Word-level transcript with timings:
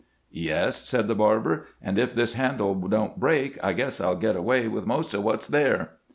'Yes,' 0.49 0.89
said 0.89 1.07
the 1.07 1.13
barber;' 1.13 1.67
and 1.79 1.99
if 1.99 2.15
this 2.15 2.33
handle 2.33 2.73
don't 2.73 3.19
break, 3.19 3.63
I 3.63 3.73
guess 3.73 4.01
I 4.01 4.09
'U 4.11 4.17
get 4.17 4.35
away 4.35 4.67
with 4.67 4.87
most 4.87 5.13
of 5.13 5.23
what 5.23 5.35
'S 5.41 5.47
there.' 5.49 5.91